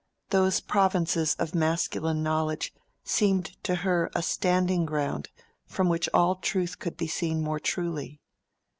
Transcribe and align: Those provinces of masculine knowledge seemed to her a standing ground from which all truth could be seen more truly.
Those 0.31 0.61
provinces 0.61 1.35
of 1.35 1.53
masculine 1.53 2.23
knowledge 2.23 2.73
seemed 3.03 3.55
to 3.63 3.75
her 3.85 4.09
a 4.15 4.23
standing 4.23 4.83
ground 4.83 5.29
from 5.67 5.89
which 5.89 6.09
all 6.11 6.37
truth 6.37 6.79
could 6.79 6.97
be 6.97 7.05
seen 7.05 7.39
more 7.39 7.59
truly. 7.59 8.19